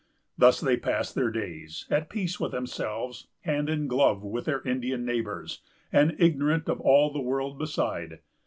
[0.35, 5.05] Thus they passed their days, at peace with themselves, hand and glove with their Indian
[5.05, 5.61] neighbors,
[5.93, 8.17] and ignorant of all the world beside.